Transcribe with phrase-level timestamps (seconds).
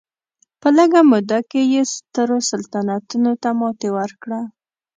[0.61, 4.41] په لږه موده کې یې سترو سلطنتونو ته ماتې ورکړه.